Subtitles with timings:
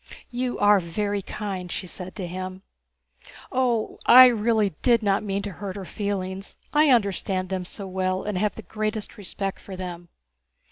[0.31, 2.63] "You are very kind," she said to him.
[3.51, 6.55] "Oh, I really did not mean to hurt her feelings.
[6.73, 10.09] I understand them so well and have the greatest respect for them."